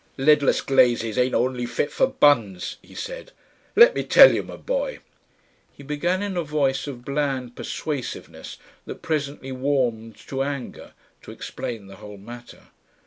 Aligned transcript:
"Leadless 0.17 0.61
glazes 0.61 1.15
ain't 1.19 1.35
only 1.35 1.67
fit 1.67 1.91
for 1.91 2.07
buns," 2.07 2.77
he 2.81 2.95
said. 2.95 3.31
"Let 3.75 3.93
me 3.93 4.03
tell 4.03 4.33
you, 4.33 4.41
my 4.41 4.55
boy" 4.55 4.97
He 5.77 5.83
began 5.83 6.23
in 6.23 6.35
a 6.35 6.41
voice 6.41 6.87
of 6.87 7.05
bland 7.05 7.55
persuasiveness 7.55 8.57
that 8.87 9.03
presently 9.03 9.51
warmed 9.51 10.15
to 10.27 10.41
anger, 10.41 10.93
to 11.21 11.29
explain 11.29 11.85
the 11.85 11.97
whole 11.97 12.17
matter. 12.17 12.69